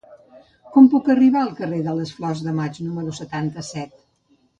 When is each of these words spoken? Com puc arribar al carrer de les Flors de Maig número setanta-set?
Com 0.77 0.85
puc 0.93 1.09
arribar 1.13 1.43
al 1.47 1.51
carrer 1.59 1.81
de 1.87 1.93
les 1.97 2.13
Flors 2.21 2.41
de 2.47 2.55
Maig 2.61 2.79
número 2.87 3.13
setanta-set? 3.19 3.93